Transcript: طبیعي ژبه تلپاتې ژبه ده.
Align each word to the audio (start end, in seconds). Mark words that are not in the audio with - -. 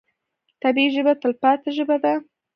طبیعي 0.61 0.89
ژبه 0.95 1.13
تلپاتې 1.21 1.69
ژبه 1.77 1.97
ده. 2.03 2.13